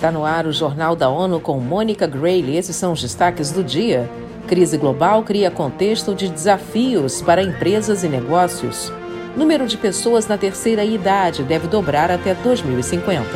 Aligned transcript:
Está 0.00 0.10
no 0.10 0.24
ar 0.24 0.46
o 0.46 0.52
Jornal 0.52 0.96
da 0.96 1.10
ONU 1.10 1.40
com 1.40 1.60
Mônica 1.60 2.06
Grayle. 2.06 2.56
Esses 2.56 2.74
são 2.74 2.92
os 2.92 3.02
destaques 3.02 3.52
do 3.52 3.62
dia. 3.62 4.08
Crise 4.48 4.78
global 4.78 5.22
cria 5.22 5.50
contexto 5.50 6.14
de 6.14 6.26
desafios 6.26 7.20
para 7.20 7.42
empresas 7.42 8.02
e 8.02 8.08
negócios. 8.08 8.90
Número 9.36 9.66
de 9.66 9.76
pessoas 9.76 10.26
na 10.26 10.38
terceira 10.38 10.82
idade 10.82 11.42
deve 11.42 11.68
dobrar 11.68 12.10
até 12.10 12.32
2050. 12.32 13.28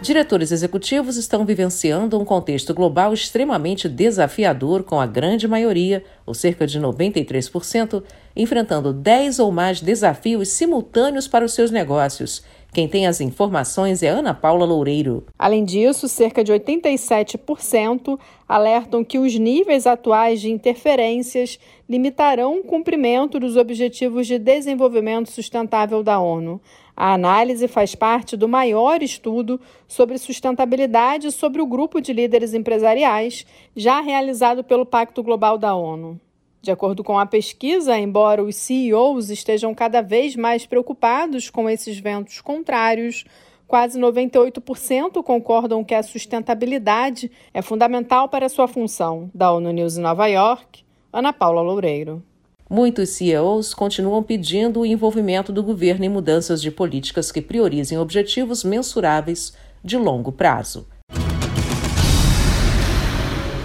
Diretores 0.00 0.52
executivos 0.52 1.16
estão 1.16 1.44
vivenciando 1.44 2.16
um 2.20 2.24
contexto 2.24 2.72
global 2.72 3.12
extremamente 3.12 3.88
desafiador, 3.88 4.84
com 4.84 5.00
a 5.00 5.06
grande 5.06 5.48
maioria, 5.48 6.04
ou 6.24 6.32
cerca 6.32 6.64
de 6.64 6.80
93%, 6.80 8.04
enfrentando 8.36 8.92
10 8.92 9.38
ou 9.38 9.52
mais 9.52 9.80
desafios 9.80 10.48
simultâneos 10.48 11.28
para 11.28 11.44
os 11.44 11.54
seus 11.54 11.70
negócios. 11.70 12.42
Quem 12.72 12.88
tem 12.88 13.06
as 13.06 13.20
informações 13.20 14.02
é 14.02 14.08
Ana 14.08 14.32
Paula 14.32 14.64
Loureiro. 14.64 15.26
Além 15.38 15.62
disso, 15.62 16.08
cerca 16.08 16.42
de 16.42 16.50
87% 16.50 18.18
alertam 18.48 19.04
que 19.04 19.18
os 19.18 19.34
níveis 19.34 19.86
atuais 19.86 20.40
de 20.40 20.50
interferências 20.50 21.58
limitarão 21.86 22.60
o 22.60 22.64
cumprimento 22.64 23.38
dos 23.38 23.56
Objetivos 23.56 24.26
de 24.26 24.38
Desenvolvimento 24.38 25.30
Sustentável 25.30 26.02
da 26.02 26.18
ONU. 26.18 26.62
A 26.96 27.12
análise 27.12 27.68
faz 27.68 27.94
parte 27.94 28.38
do 28.38 28.48
maior 28.48 29.02
estudo 29.02 29.60
sobre 29.86 30.16
sustentabilidade 30.16 31.30
sobre 31.30 31.60
o 31.60 31.66
grupo 31.66 32.00
de 32.00 32.14
líderes 32.14 32.54
empresariais, 32.54 33.46
já 33.76 34.00
realizado 34.00 34.64
pelo 34.64 34.86
Pacto 34.86 35.22
Global 35.22 35.58
da 35.58 35.74
ONU. 35.74 36.18
De 36.62 36.70
acordo 36.70 37.02
com 37.02 37.18
a 37.18 37.26
pesquisa, 37.26 37.98
embora 37.98 38.40
os 38.40 38.54
CEOs 38.54 39.30
estejam 39.30 39.74
cada 39.74 40.00
vez 40.00 40.36
mais 40.36 40.64
preocupados 40.64 41.50
com 41.50 41.68
esses 41.68 41.98
ventos 41.98 42.40
contrários, 42.40 43.24
quase 43.66 43.98
98% 43.98 45.24
concordam 45.24 45.82
que 45.82 45.92
a 45.92 46.04
sustentabilidade 46.04 47.32
é 47.52 47.60
fundamental 47.60 48.28
para 48.28 48.48
sua 48.48 48.68
função. 48.68 49.28
Da 49.34 49.52
ONU 49.52 49.72
News 49.72 49.96
em 49.96 50.02
Nova 50.02 50.28
York, 50.28 50.84
Ana 51.12 51.32
Paula 51.32 51.62
Loureiro. 51.62 52.22
Muitos 52.70 53.08
CEOs 53.08 53.74
continuam 53.74 54.22
pedindo 54.22 54.80
o 54.80 54.86
envolvimento 54.86 55.52
do 55.52 55.64
governo 55.64 56.04
em 56.04 56.08
mudanças 56.08 56.62
de 56.62 56.70
políticas 56.70 57.32
que 57.32 57.42
priorizem 57.42 57.98
objetivos 57.98 58.62
mensuráveis 58.62 59.52
de 59.82 59.96
longo 59.96 60.30
prazo. 60.30 60.86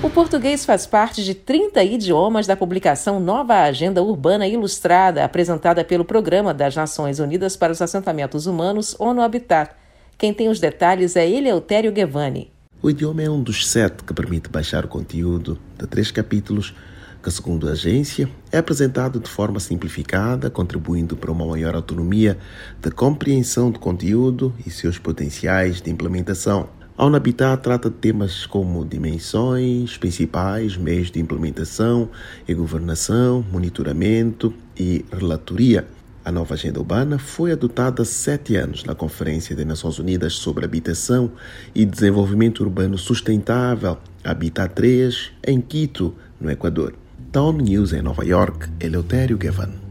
O 0.08 0.10
português 0.10 0.64
faz 0.64 0.88
parte 0.88 1.22
de 1.22 1.34
30 1.34 1.84
idiomas 1.84 2.48
da 2.48 2.56
publicação 2.56 3.20
Nova 3.20 3.56
Agenda 3.64 4.02
Urbana 4.02 4.48
Ilustrada, 4.48 5.26
apresentada 5.26 5.84
pelo 5.84 6.06
Programa 6.06 6.54
das 6.54 6.74
Nações 6.74 7.20
Unidas 7.20 7.58
para 7.58 7.74
os 7.74 7.82
Assentamentos 7.82 8.48
Humanos, 8.48 8.96
ONU 8.98 9.22
Habitat. 9.22 9.76
Quem 10.18 10.34
tem 10.34 10.48
os 10.48 10.62
detalhes 10.62 11.18
é 11.18 11.30
Eleutério 11.30 11.92
Guevani. 11.92 12.50
O 12.82 12.90
idioma 12.90 13.22
é 13.22 13.30
um 13.30 13.44
dos 13.44 13.68
sete 13.68 14.06
que 14.06 14.14
permite 14.14 14.48
baixar 14.48 14.86
o 14.86 14.88
conteúdo 14.88 15.60
de 15.78 15.86
três 15.86 16.10
capítulos 16.10 16.74
que, 17.22 17.30
segundo 17.30 17.68
a 17.68 17.74
agência, 17.74 18.30
é 18.50 18.60
apresentado 18.60 19.20
de 19.20 19.30
forma 19.30 19.60
simplificada, 19.60 20.50
contribuindo 20.50 21.18
para 21.18 21.34
uma 21.34 21.46
maior 21.46 21.76
autonomia 21.76 22.38
da 22.82 22.90
compreensão 22.90 23.70
do 23.70 23.78
conteúdo 23.78 24.56
e 24.66 24.72
seus 24.72 24.98
potenciais 24.98 25.82
de 25.82 25.92
implementação. 25.92 26.77
A 26.98 27.06
Unabitat 27.06 27.62
trata 27.62 27.92
de 27.92 27.96
temas 27.98 28.48
como 28.48 28.84
dimensões 28.84 29.96
principais, 29.98 30.76
meios 30.76 31.12
de 31.12 31.20
implementação 31.20 32.10
e 32.48 32.56
governação, 32.56 33.46
monitoramento 33.52 34.52
e 34.76 35.06
relatoria. 35.12 35.86
A 36.26 36.32
nova 36.32 36.56
agenda 36.56 36.80
urbana 36.80 37.20
foi 37.20 37.52
adotada 37.52 38.02
há 38.02 38.06
sete 38.06 38.56
anos 38.56 38.84
na 38.84 38.96
Conferência 38.96 39.56
das 39.56 39.68
Nações 39.68 40.00
Unidas 40.00 40.34
sobre 40.34 40.66
Habitação 40.66 41.32
e 41.76 41.86
Desenvolvimento 41.86 42.62
Urbano 42.62 42.98
Sustentável, 42.98 44.00
Habitat 44.24 44.74
3, 44.74 45.34
em 45.46 45.62
Quito, 45.62 46.16
no 46.42 46.50
Equador. 46.50 46.96
Town 47.32 47.54
News 47.54 47.94
em 47.94 48.02
Nova 48.02 48.26
York, 48.26 48.68
Eleutério 48.80 49.38
Gavan. 49.38 49.87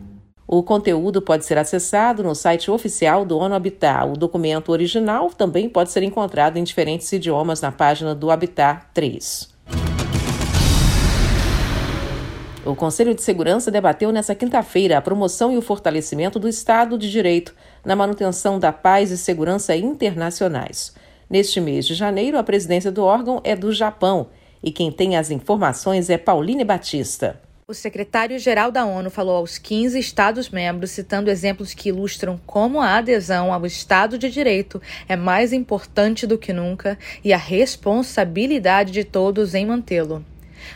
O 0.48 0.62
conteúdo 0.62 1.20
pode 1.20 1.44
ser 1.44 1.58
acessado 1.58 2.22
no 2.22 2.32
site 2.32 2.70
oficial 2.70 3.24
do 3.24 3.36
ONU 3.36 3.52
Habitat. 3.52 4.08
O 4.08 4.12
documento 4.12 4.70
original 4.70 5.28
também 5.30 5.68
pode 5.68 5.90
ser 5.90 6.04
encontrado 6.04 6.56
em 6.56 6.62
diferentes 6.62 7.10
idiomas 7.12 7.60
na 7.60 7.72
página 7.72 8.14
do 8.14 8.30
Habitat 8.30 8.86
3. 8.94 9.48
O 12.64 12.76
Conselho 12.76 13.12
de 13.12 13.22
Segurança 13.22 13.72
debateu 13.72 14.12
nesta 14.12 14.36
quinta-feira 14.36 14.96
a 14.96 15.02
promoção 15.02 15.52
e 15.52 15.58
o 15.58 15.62
fortalecimento 15.62 16.38
do 16.38 16.48
Estado 16.48 16.96
de 16.96 17.10
Direito 17.10 17.52
na 17.84 17.96
manutenção 17.96 18.60
da 18.60 18.72
paz 18.72 19.10
e 19.10 19.18
segurança 19.18 19.74
internacionais. 19.74 20.94
Neste 21.28 21.60
mês 21.60 21.86
de 21.86 21.94
janeiro, 21.94 22.38
a 22.38 22.44
presidência 22.44 22.92
do 22.92 23.02
órgão 23.02 23.40
é 23.42 23.56
do 23.56 23.72
Japão 23.72 24.28
e 24.62 24.70
quem 24.70 24.92
tem 24.92 25.16
as 25.16 25.32
informações 25.32 26.08
é 26.08 26.16
Pauline 26.16 26.64
Batista. 26.64 27.45
O 27.68 27.74
secretário-geral 27.74 28.70
da 28.70 28.84
ONU 28.84 29.10
falou 29.10 29.38
aos 29.38 29.58
15 29.58 29.98
Estados-membros, 29.98 30.92
citando 30.92 31.32
exemplos 31.32 31.74
que 31.74 31.88
ilustram 31.88 32.40
como 32.46 32.80
a 32.80 32.96
adesão 32.96 33.52
ao 33.52 33.66
Estado 33.66 34.16
de 34.16 34.30
Direito 34.30 34.80
é 35.08 35.16
mais 35.16 35.52
importante 35.52 36.28
do 36.28 36.38
que 36.38 36.52
nunca 36.52 36.96
e 37.24 37.32
a 37.32 37.36
responsabilidade 37.36 38.92
de 38.92 39.02
todos 39.02 39.52
em 39.52 39.66
mantê-lo. 39.66 40.24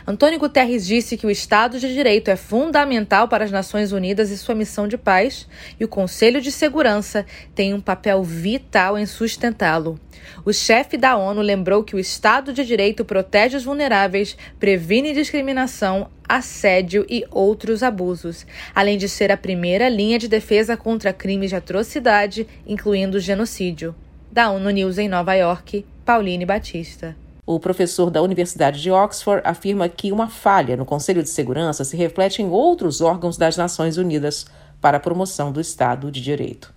Antônio 0.05 0.39
Guterres 0.39 0.85
disse 0.85 1.15
que 1.15 1.25
o 1.25 1.31
Estado 1.31 1.79
de 1.79 1.93
Direito 1.93 2.29
é 2.29 2.35
fundamental 2.35 3.27
para 3.27 3.45
as 3.45 3.51
Nações 3.51 3.91
Unidas 3.91 4.29
e 4.29 4.37
sua 4.37 4.55
missão 4.55 4.87
de 4.87 4.97
paz, 4.97 5.47
e 5.79 5.85
o 5.85 5.87
Conselho 5.87 6.41
de 6.41 6.51
Segurança 6.51 7.25
tem 7.55 7.73
um 7.73 7.81
papel 7.81 8.23
vital 8.23 8.97
em 8.97 9.05
sustentá-lo. 9.05 9.99
O 10.45 10.53
chefe 10.53 10.97
da 10.97 11.15
ONU 11.15 11.41
lembrou 11.41 11.83
que 11.83 11.95
o 11.95 11.99
Estado 11.99 12.53
de 12.53 12.65
Direito 12.65 13.03
protege 13.03 13.57
os 13.57 13.63
vulneráveis, 13.63 14.37
previne 14.59 15.13
discriminação, 15.13 16.09
assédio 16.31 17.05
e 17.09 17.25
outros 17.29 17.83
abusos, 17.83 18.45
além 18.73 18.97
de 18.97 19.09
ser 19.09 19.31
a 19.31 19.37
primeira 19.37 19.89
linha 19.89 20.17
de 20.17 20.27
defesa 20.27 20.77
contra 20.77 21.11
crimes 21.11 21.49
de 21.49 21.57
atrocidade, 21.57 22.47
incluindo 22.65 23.19
genocídio. 23.19 23.93
Da 24.31 24.49
ONU 24.49 24.69
News 24.69 24.97
em 24.97 25.09
Nova 25.09 25.33
York, 25.33 25.85
Pauline 26.05 26.45
Batista. 26.45 27.17
O 27.45 27.59
professor 27.59 28.09
da 28.09 28.21
Universidade 28.21 28.81
de 28.81 28.89
Oxford 28.89 29.41
afirma 29.43 29.89
que 29.89 30.11
uma 30.11 30.29
falha 30.29 30.77
no 30.77 30.85
Conselho 30.85 31.21
de 31.21 31.29
Segurança 31.29 31.83
se 31.83 31.97
reflete 31.97 32.41
em 32.41 32.49
outros 32.49 33.01
órgãos 33.01 33.35
das 33.35 33.57
Nações 33.57 33.97
Unidas 33.97 34.45
para 34.79 34.97
a 34.97 35.01
promoção 35.01 35.51
do 35.51 35.59
Estado 35.59 36.09
de 36.09 36.21
Direito. 36.21 36.73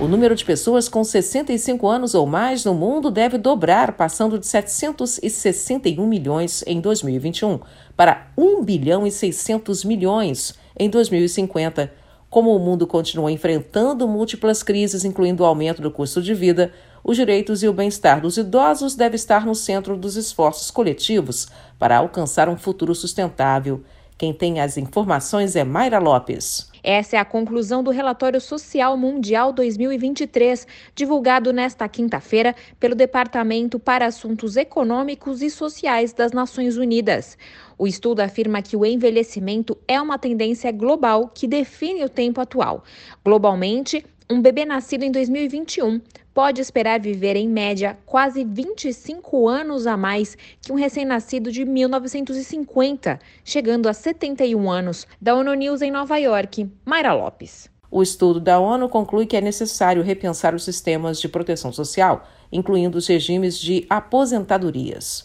O 0.00 0.06
número 0.06 0.36
de 0.36 0.44
pessoas 0.44 0.88
com 0.88 1.02
65 1.02 1.88
anos 1.88 2.14
ou 2.14 2.24
mais 2.24 2.64
no 2.64 2.72
mundo 2.72 3.10
deve 3.10 3.36
dobrar, 3.36 3.94
passando 3.94 4.38
de 4.38 4.46
761 4.46 6.06
milhões 6.06 6.62
em 6.68 6.80
2021 6.80 7.58
para 7.96 8.28
1 8.38 8.62
bilhão 8.62 9.04
e 9.04 9.10
600 9.10 9.84
milhões 9.84 10.54
em 10.78 10.88
2050. 10.88 11.92
Como 12.30 12.54
o 12.54 12.60
mundo 12.60 12.86
continua 12.86 13.32
enfrentando 13.32 14.06
múltiplas 14.06 14.62
crises, 14.62 15.04
incluindo 15.04 15.42
o 15.42 15.46
aumento 15.46 15.82
do 15.82 15.90
custo 15.90 16.22
de 16.22 16.32
vida, 16.32 16.72
os 17.02 17.16
direitos 17.16 17.64
e 17.64 17.68
o 17.68 17.72
bem-estar 17.72 18.20
dos 18.20 18.36
idosos 18.36 18.94
devem 18.94 19.16
estar 19.16 19.44
no 19.44 19.54
centro 19.54 19.96
dos 19.96 20.14
esforços 20.14 20.70
coletivos 20.70 21.48
para 21.76 21.96
alcançar 21.96 22.48
um 22.48 22.56
futuro 22.56 22.94
sustentável. 22.94 23.82
Quem 24.16 24.32
tem 24.32 24.60
as 24.60 24.76
informações 24.76 25.56
é 25.56 25.64
Mayra 25.64 25.98
Lopes. 25.98 26.70
Essa 26.82 27.16
é 27.16 27.18
a 27.18 27.24
conclusão 27.24 27.82
do 27.82 27.90
Relatório 27.90 28.40
Social 28.40 28.96
Mundial 28.96 29.52
2023, 29.52 30.66
divulgado 30.94 31.52
nesta 31.52 31.88
quinta-feira 31.88 32.54
pelo 32.78 32.94
Departamento 32.94 33.78
para 33.78 34.06
Assuntos 34.06 34.56
Econômicos 34.56 35.42
e 35.42 35.50
Sociais 35.50 36.12
das 36.12 36.32
Nações 36.32 36.76
Unidas. 36.76 37.36
O 37.76 37.86
estudo 37.86 38.20
afirma 38.20 38.62
que 38.62 38.76
o 38.76 38.84
envelhecimento 38.84 39.76
é 39.86 40.00
uma 40.00 40.18
tendência 40.18 40.70
global 40.72 41.28
que 41.28 41.46
define 41.46 42.04
o 42.04 42.08
tempo 42.08 42.40
atual. 42.40 42.84
Globalmente, 43.24 44.04
um 44.30 44.42
bebê 44.42 44.64
nascido 44.64 45.04
em 45.04 45.10
2021 45.10 46.00
pode 46.34 46.60
esperar 46.60 47.00
viver, 47.00 47.34
em 47.34 47.48
média, 47.48 47.98
quase 48.06 48.44
25 48.44 49.48
anos 49.48 49.86
a 49.86 49.96
mais 49.96 50.36
que 50.60 50.70
um 50.70 50.76
recém-nascido 50.76 51.50
de 51.50 51.64
1950, 51.64 53.18
chegando 53.42 53.88
a 53.88 53.92
71 53.92 54.70
anos. 54.70 55.06
Da 55.20 55.34
ONU 55.34 55.54
News 55.54 55.82
em 55.82 55.90
Nova 55.90 56.16
York, 56.18 56.70
Mayra 56.84 57.12
Lopes. 57.12 57.68
O 57.90 58.02
estudo 58.02 58.38
da 58.38 58.60
ONU 58.60 58.88
conclui 58.88 59.26
que 59.26 59.36
é 59.36 59.40
necessário 59.40 60.02
repensar 60.02 60.54
os 60.54 60.62
sistemas 60.62 61.20
de 61.20 61.28
proteção 61.28 61.72
social, 61.72 62.28
incluindo 62.52 62.98
os 62.98 63.06
regimes 63.06 63.58
de 63.58 63.86
aposentadorias. 63.88 65.24